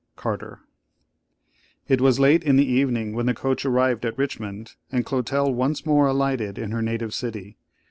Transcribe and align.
Carter. 0.15 0.61
IT 1.87 2.01
was 2.01 2.19
late 2.19 2.43
in 2.43 2.55
the 2.55 2.65
evening 2.65 3.13
when 3.13 3.27
the 3.27 3.35
coach 3.35 3.65
arrived 3.65 4.03
at 4.03 4.17
Richmond, 4.17 4.73
and 4.91 5.05
Clotel 5.05 5.53
once 5.53 5.85
more 5.85 6.07
alighted 6.07 6.57
in 6.57 6.71
her 6.71 6.81
native 6.81 7.13
city. 7.13 7.55